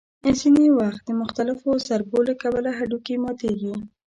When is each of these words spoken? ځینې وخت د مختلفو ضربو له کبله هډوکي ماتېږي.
ځینې 0.39 0.65
وخت 0.79 1.01
د 1.07 1.11
مختلفو 1.21 1.69
ضربو 1.87 2.19
له 2.27 2.33
کبله 2.41 2.71
هډوکي 2.79 3.15
ماتېږي. 3.23 3.73